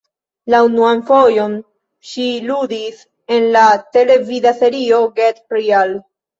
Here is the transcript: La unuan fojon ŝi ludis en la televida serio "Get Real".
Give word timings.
La 0.51 0.61
unuan 0.67 1.03
fojon 1.09 1.53
ŝi 2.13 2.25
ludis 2.49 3.05
en 3.37 3.47
la 3.59 3.69
televida 3.99 4.57
serio 4.65 5.05
"Get 5.23 5.49
Real". 5.61 5.99